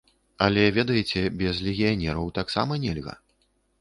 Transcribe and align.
Але 0.45 0.61
ведаеце, 0.77 1.21
без 1.41 1.61
легіянераў 1.67 2.33
таксама 2.39 2.81
нельга. 2.87 3.13